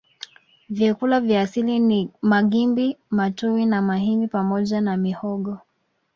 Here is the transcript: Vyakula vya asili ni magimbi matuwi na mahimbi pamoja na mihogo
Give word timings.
Vyakula 0.69 1.19
vya 1.21 1.41
asili 1.41 1.79
ni 1.79 2.09
magimbi 2.21 2.97
matuwi 3.09 3.65
na 3.65 3.81
mahimbi 3.81 4.27
pamoja 4.27 4.81
na 4.81 4.97
mihogo 4.97 5.57